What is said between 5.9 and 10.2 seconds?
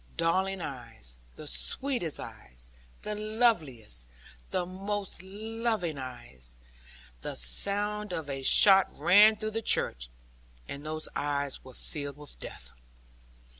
eyes the sound of a shot rang through the church,